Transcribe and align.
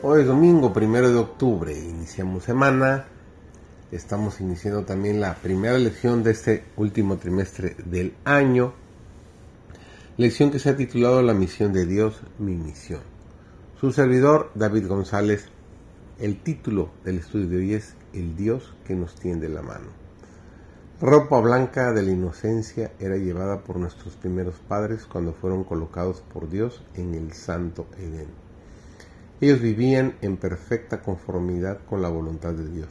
Hoy 0.00 0.20
es 0.20 0.28
domingo, 0.28 0.72
primero 0.72 1.10
de 1.10 1.18
octubre, 1.18 1.76
iniciamos 1.76 2.44
semana. 2.44 3.06
Estamos 3.90 4.40
iniciando 4.40 4.84
también 4.84 5.20
la 5.20 5.34
primera 5.34 5.76
lección 5.76 6.22
de 6.22 6.30
este 6.30 6.62
último 6.76 7.16
trimestre 7.16 7.74
del 7.84 8.14
año. 8.24 8.74
Lección 10.16 10.52
que 10.52 10.60
se 10.60 10.70
ha 10.70 10.76
titulado 10.76 11.20
La 11.20 11.34
misión 11.34 11.72
de 11.72 11.84
Dios, 11.84 12.22
mi 12.38 12.54
misión. 12.54 13.00
Su 13.80 13.90
servidor, 13.90 14.52
David 14.54 14.86
González. 14.86 15.48
El 16.20 16.40
título 16.44 16.90
del 17.04 17.18
estudio 17.18 17.48
de 17.48 17.56
hoy 17.56 17.74
es 17.74 17.94
El 18.12 18.36
Dios 18.36 18.74
que 18.84 18.94
nos 18.94 19.16
tiende 19.16 19.48
la 19.48 19.62
mano. 19.62 19.88
Ropa 21.00 21.40
blanca 21.40 21.92
de 21.92 22.04
la 22.04 22.12
inocencia 22.12 22.92
era 23.00 23.16
llevada 23.16 23.64
por 23.64 23.78
nuestros 23.78 24.14
primeros 24.14 24.54
padres 24.60 25.06
cuando 25.06 25.32
fueron 25.32 25.64
colocados 25.64 26.20
por 26.20 26.48
Dios 26.48 26.84
en 26.94 27.14
el 27.14 27.32
santo 27.32 27.88
Edén 27.98 28.47
ellos 29.40 29.60
vivían 29.60 30.16
en 30.20 30.36
perfecta 30.36 31.00
conformidad 31.00 31.78
con 31.88 32.02
la 32.02 32.08
voluntad 32.08 32.54
de 32.54 32.68
Dios. 32.68 32.88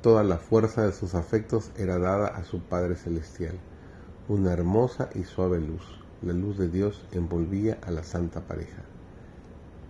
Toda 0.00 0.24
la 0.24 0.38
fuerza 0.38 0.86
de 0.86 0.92
sus 0.92 1.14
afectos 1.14 1.72
era 1.76 1.98
dada 1.98 2.28
a 2.28 2.42
su 2.44 2.60
Padre 2.60 2.96
Celestial. 2.96 3.58
Una 4.28 4.52
hermosa 4.52 5.10
y 5.14 5.24
suave 5.24 5.60
luz, 5.60 5.82
la 6.22 6.32
luz 6.32 6.56
de 6.56 6.68
Dios, 6.68 7.04
envolvía 7.12 7.76
a 7.82 7.90
la 7.90 8.02
santa 8.02 8.40
pareja. 8.40 8.82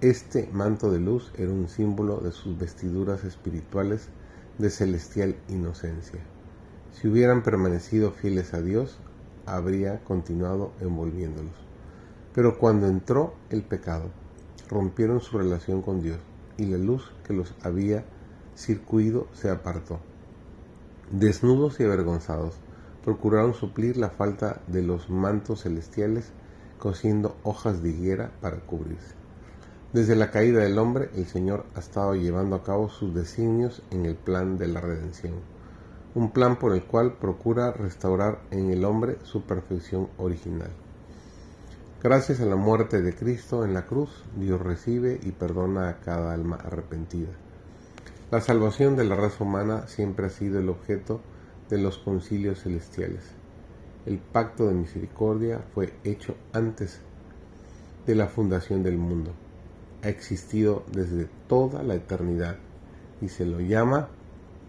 Este 0.00 0.48
manto 0.52 0.90
de 0.90 0.98
luz 0.98 1.32
era 1.36 1.50
un 1.50 1.68
símbolo 1.68 2.18
de 2.18 2.32
sus 2.32 2.58
vestiduras 2.58 3.22
espirituales 3.22 4.08
de 4.58 4.70
celestial 4.70 5.36
inocencia. 5.48 6.20
Si 6.92 7.06
hubieran 7.06 7.44
permanecido 7.44 8.10
fieles 8.10 8.52
a 8.52 8.62
Dios, 8.62 8.98
habría 9.46 10.00
continuado 10.00 10.72
envolviéndolos. 10.80 11.54
Pero 12.34 12.58
cuando 12.58 12.88
entró 12.88 13.34
el 13.50 13.62
pecado, 13.62 14.10
rompieron 14.68 15.20
su 15.20 15.38
relación 15.38 15.82
con 15.82 16.02
Dios 16.02 16.18
y 16.56 16.66
la 16.66 16.78
luz 16.78 17.12
que 17.26 17.32
los 17.32 17.54
había 17.62 18.04
circuido 18.56 19.28
se 19.32 19.50
apartó. 19.50 20.00
Desnudos 21.10 21.80
y 21.80 21.84
avergonzados, 21.84 22.54
procuraron 23.04 23.54
suplir 23.54 23.96
la 23.96 24.10
falta 24.10 24.60
de 24.66 24.82
los 24.82 25.08
mantos 25.08 25.62
celestiales 25.62 26.32
cosiendo 26.78 27.36
hojas 27.42 27.82
de 27.82 27.90
higuera 27.90 28.32
para 28.40 28.58
cubrirse. 28.58 29.14
Desde 29.92 30.16
la 30.16 30.30
caída 30.30 30.60
del 30.60 30.78
hombre, 30.78 31.08
el 31.14 31.26
Señor 31.26 31.64
ha 31.74 31.78
estado 31.78 32.14
llevando 32.14 32.56
a 32.56 32.62
cabo 32.62 32.90
sus 32.90 33.14
designios 33.14 33.82
en 33.90 34.04
el 34.04 34.16
plan 34.16 34.58
de 34.58 34.68
la 34.68 34.80
redención, 34.82 35.34
un 36.14 36.30
plan 36.30 36.58
por 36.58 36.74
el 36.74 36.84
cual 36.84 37.14
procura 37.14 37.72
restaurar 37.72 38.42
en 38.50 38.70
el 38.70 38.84
hombre 38.84 39.16
su 39.22 39.42
perfección 39.42 40.08
original. 40.18 40.70
Gracias 42.00 42.40
a 42.40 42.44
la 42.44 42.54
muerte 42.54 43.02
de 43.02 43.12
Cristo 43.12 43.64
en 43.64 43.74
la 43.74 43.84
cruz, 43.84 44.22
Dios 44.36 44.60
recibe 44.60 45.18
y 45.20 45.32
perdona 45.32 45.88
a 45.88 45.98
cada 45.98 46.32
alma 46.32 46.54
arrepentida. 46.54 47.30
La 48.30 48.40
salvación 48.40 48.94
de 48.94 49.02
la 49.02 49.16
raza 49.16 49.42
humana 49.42 49.88
siempre 49.88 50.26
ha 50.26 50.30
sido 50.30 50.60
el 50.60 50.68
objeto 50.68 51.20
de 51.68 51.78
los 51.78 51.98
concilios 51.98 52.62
celestiales. 52.62 53.24
El 54.06 54.18
pacto 54.18 54.68
de 54.68 54.74
misericordia 54.74 55.64
fue 55.74 55.92
hecho 56.04 56.36
antes 56.52 57.00
de 58.06 58.14
la 58.14 58.28
fundación 58.28 58.84
del 58.84 58.96
mundo. 58.96 59.32
Ha 60.04 60.08
existido 60.08 60.84
desde 60.92 61.28
toda 61.48 61.82
la 61.82 61.96
eternidad 61.96 62.58
y 63.20 63.28
se 63.28 63.44
lo 63.44 63.58
llama 63.58 64.06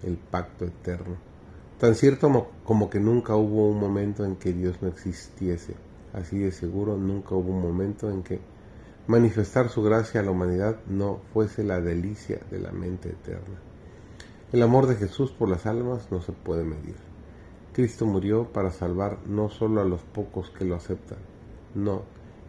el 0.02 0.18
pacto 0.18 0.66
eterno. 0.66 1.18
Tan 1.78 1.94
cierto 1.94 2.50
como, 2.64 2.90
que 2.90 3.00
nunca 3.00 3.36
hubo 3.36 3.70
un 3.70 3.80
momento 3.80 4.26
en 4.26 4.36
que 4.36 4.52
Dios 4.52 4.82
no 4.82 4.88
existiese 4.88 5.76
Así 6.14 6.40
de 6.40 6.52
seguro 6.52 6.98
nunca 6.98 7.36
hubo 7.36 7.52
un 7.52 7.62
momento 7.62 8.10
en 8.10 8.24
que 8.24 8.40
manifestar 9.08 9.70
su 9.70 9.84
gracia 9.84 10.22
a 10.22 10.24
la 10.24 10.32
humanidad 10.32 10.78
no 10.88 11.20
fuese 11.34 11.64
la 11.64 11.82
delicia 11.82 12.40
de 12.52 12.60
la 12.60 12.72
mente 12.72 13.10
eterna. 13.10 13.60
El 14.52 14.64
amor 14.64 14.88
de 14.88 14.96
Jesús 14.96 15.32
por 15.32 15.50
las 15.50 15.66
almas 15.66 16.12
no 16.12 16.22
se 16.22 16.32
puede 16.32 16.64
medir. 16.64 16.96
Cristo 17.74 18.06
murió 18.06 18.52
para 18.52 18.72
salvar 18.72 19.20
no 19.28 19.50
solo 19.50 19.82
a 19.82 19.86
los 19.86 20.02
pocos 20.02 20.50
que 20.50 20.66
lo 20.66 20.76
aceptan, 20.76 21.20
no, 21.76 22.02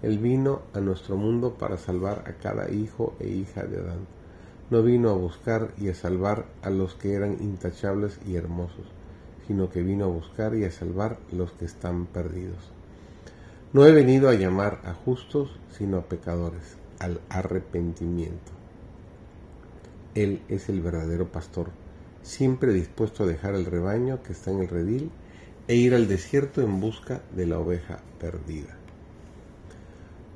Él 0.02 0.18
vino 0.18 0.62
a 0.72 0.80
nuestro 0.80 1.16
mundo 1.16 1.54
para 1.58 1.76
salvar 1.76 2.24
a 2.26 2.32
cada 2.42 2.70
hijo 2.70 3.14
e 3.20 3.28
hija 3.28 3.64
de 3.64 3.80
Adán. 3.80 4.06
No 4.70 4.82
vino 4.82 5.10
a 5.10 5.14
buscar 5.14 5.72
y 5.76 5.88
a 5.88 5.94
salvar 5.94 6.46
a 6.62 6.70
los 6.70 6.94
que 6.94 7.12
eran 7.12 7.36
intachables 7.40 8.18
y 8.26 8.36
hermosos, 8.36 8.86
sino 9.46 9.68
que 9.68 9.82
vino 9.82 10.06
a 10.06 10.08
buscar 10.08 10.54
y 10.54 10.64
a 10.64 10.70
salvar 10.70 11.18
los 11.32 11.52
que 11.52 11.66
están 11.66 12.06
perdidos. 12.06 12.70
No 13.72 13.86
he 13.86 13.92
venido 13.92 14.28
a 14.28 14.34
llamar 14.34 14.80
a 14.82 14.94
justos, 14.94 15.56
sino 15.70 15.98
a 15.98 16.08
pecadores, 16.08 16.76
al 16.98 17.20
arrepentimiento. 17.28 18.50
Él 20.16 20.42
es 20.48 20.68
el 20.68 20.80
verdadero 20.80 21.30
pastor, 21.30 21.70
siempre 22.20 22.72
dispuesto 22.72 23.22
a 23.22 23.28
dejar 23.28 23.54
el 23.54 23.66
rebaño 23.66 24.24
que 24.24 24.32
está 24.32 24.50
en 24.50 24.62
el 24.62 24.68
redil 24.68 25.12
e 25.68 25.76
ir 25.76 25.94
al 25.94 26.08
desierto 26.08 26.62
en 26.62 26.80
busca 26.80 27.22
de 27.36 27.46
la 27.46 27.60
oveja 27.60 28.00
perdida. 28.18 28.76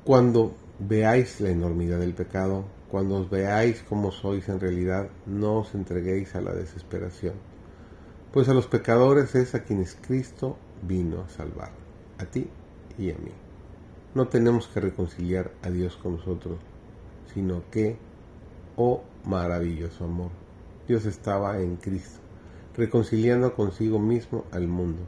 Cuando 0.05 0.55
veáis 0.79 1.41
la 1.41 1.49
enormidad 1.49 1.99
del 1.99 2.13
pecado, 2.13 2.63
cuando 2.89 3.17
os 3.17 3.29
veáis 3.29 3.83
como 3.83 4.13
sois 4.13 4.47
en 4.47 4.61
realidad, 4.61 5.09
no 5.25 5.57
os 5.57 5.75
entreguéis 5.75 6.35
a 6.35 6.41
la 6.41 6.53
desesperación, 6.53 7.33
pues 8.31 8.47
a 8.47 8.53
los 8.53 8.67
pecadores 8.67 9.35
es 9.35 9.55
a 9.55 9.63
quienes 9.63 9.97
Cristo 10.07 10.57
vino 10.81 11.19
a 11.19 11.27
salvar, 11.27 11.71
a 12.17 12.25
ti 12.27 12.47
y 12.97 13.11
a 13.11 13.17
mí. 13.17 13.31
No 14.13 14.27
tenemos 14.27 14.67
que 14.67 14.79
reconciliar 14.79 15.51
a 15.61 15.69
Dios 15.69 15.97
con 15.97 16.17
nosotros, 16.17 16.57
sino 17.33 17.63
que, 17.71 17.97
oh 18.77 19.03
maravilloso 19.25 20.05
amor, 20.05 20.31
Dios 20.87 21.05
estaba 21.05 21.59
en 21.59 21.75
Cristo, 21.77 22.19
reconciliando 22.75 23.53
consigo 23.55 23.99
mismo 23.99 24.45
al 24.51 24.67
mundo. 24.67 25.01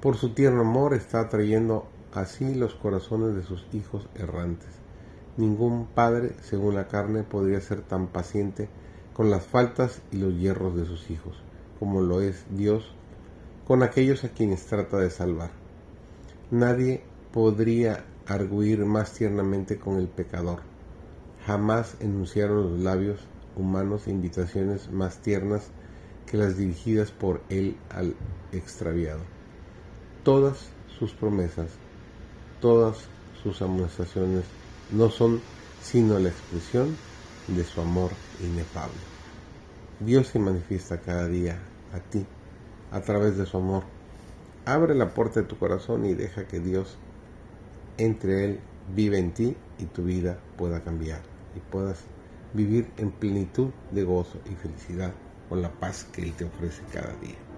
Por 0.00 0.16
su 0.16 0.34
tierno 0.34 0.60
amor 0.60 0.94
está 0.94 1.20
atrayendo 1.20 1.86
así 2.12 2.54
los 2.54 2.74
corazones 2.74 3.34
de 3.34 3.42
sus 3.42 3.66
hijos 3.72 4.08
errantes. 4.14 4.68
Ningún 5.36 5.86
padre, 5.86 6.34
según 6.42 6.74
la 6.74 6.88
carne, 6.88 7.22
podría 7.22 7.60
ser 7.60 7.82
tan 7.82 8.06
paciente 8.06 8.68
con 9.12 9.30
las 9.30 9.44
faltas 9.44 10.02
y 10.12 10.18
los 10.18 10.34
hierros 10.38 10.76
de 10.76 10.86
sus 10.86 11.10
hijos, 11.10 11.36
como 11.78 12.00
lo 12.00 12.20
es 12.20 12.44
Dios 12.50 12.94
con 13.70 13.84
aquellos 13.84 14.24
a 14.24 14.30
quienes 14.30 14.66
trata 14.66 14.96
de 14.96 15.10
salvar. 15.10 15.59
Nadie 16.50 17.00
podría 17.32 18.04
arguir 18.26 18.84
más 18.84 19.12
tiernamente 19.12 19.78
con 19.78 19.98
el 19.98 20.08
pecador. 20.08 20.62
Jamás 21.46 21.94
enunciaron 22.00 22.72
los 22.72 22.80
labios 22.80 23.20
humanos 23.56 24.08
invitaciones 24.08 24.90
más 24.90 25.18
tiernas 25.18 25.68
que 26.26 26.36
las 26.36 26.56
dirigidas 26.56 27.12
por 27.12 27.40
él 27.50 27.76
al 27.88 28.16
extraviado. 28.50 29.20
Todas 30.24 30.70
sus 30.98 31.12
promesas, 31.12 31.70
todas 32.60 32.98
sus 33.44 33.62
amonestaciones 33.62 34.44
no 34.90 35.08
son 35.08 35.40
sino 35.80 36.18
la 36.18 36.30
expresión 36.30 36.96
de 37.46 37.62
su 37.62 37.80
amor 37.80 38.10
inefable. 38.42 38.98
Dios 40.00 40.26
se 40.26 40.40
manifiesta 40.40 41.00
cada 41.00 41.28
día 41.28 41.60
a 41.92 42.00
ti 42.00 42.26
a 42.90 43.00
través 43.02 43.36
de 43.38 43.46
su 43.46 43.56
amor 43.56 43.99
Abre 44.70 44.94
la 44.94 45.14
puerta 45.14 45.40
de 45.40 45.46
tu 45.48 45.58
corazón 45.58 46.06
y 46.06 46.14
deja 46.14 46.46
que 46.46 46.60
Dios 46.60 46.96
entre 47.98 48.44
Él 48.44 48.60
vive 48.94 49.18
en 49.18 49.34
ti 49.34 49.56
y 49.80 49.86
tu 49.86 50.04
vida 50.04 50.38
pueda 50.56 50.84
cambiar 50.84 51.22
y 51.56 51.58
puedas 51.58 52.04
vivir 52.54 52.88
en 52.96 53.10
plenitud 53.10 53.70
de 53.90 54.04
gozo 54.04 54.38
y 54.48 54.54
felicidad 54.54 55.12
con 55.48 55.60
la 55.60 55.72
paz 55.72 56.04
que 56.12 56.22
Él 56.22 56.34
te 56.34 56.44
ofrece 56.44 56.82
cada 56.92 57.12
día. 57.16 57.49